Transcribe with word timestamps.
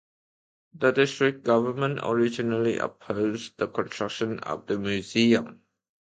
The 0.73 0.89
district 0.93 1.43
government 1.43 1.99
originally 2.01 2.79
opposed 2.79 3.55
the 3.57 3.67
construction 3.67 4.39
of 4.39 4.65
the 4.65 4.79
museum. 4.79 5.61